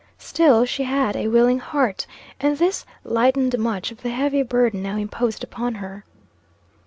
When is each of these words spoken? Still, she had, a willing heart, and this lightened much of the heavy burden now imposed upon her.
Still, 0.17 0.65
she 0.65 0.81
had, 0.85 1.15
a 1.15 1.27
willing 1.27 1.59
heart, 1.59 2.07
and 2.39 2.57
this 2.57 2.87
lightened 3.03 3.59
much 3.59 3.91
of 3.91 4.01
the 4.01 4.09
heavy 4.09 4.41
burden 4.41 4.81
now 4.81 4.97
imposed 4.97 5.43
upon 5.43 5.75
her. 5.75 6.05